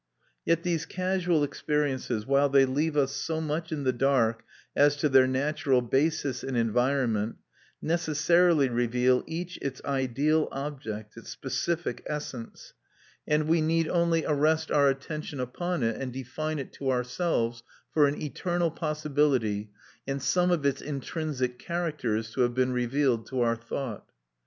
[0.47, 4.43] Yet these casual experiences, while they leave us so much in the dark
[4.75, 7.35] as to their natural basis and environment,
[7.83, 12.73] necessarily reveal each its ideal object, its specific essence;
[13.27, 17.61] and we need only arrest our attention upon it, and define it to ourselves,
[17.91, 19.69] for an eternal possibility,
[20.07, 24.09] and some of its intrinsic characters, to have been revealed to our thought.